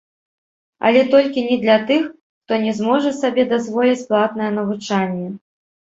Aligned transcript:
Але 0.89 1.03
толькі 1.13 1.43
не 1.51 1.57
для 1.67 1.77
тых, 1.93 2.09
хто 2.41 2.61
не 2.65 2.73
зможа 2.81 3.15
сабе 3.21 3.49
дазволіць 3.55 4.03
платнае 4.13 4.51
навучанне. 4.61 5.27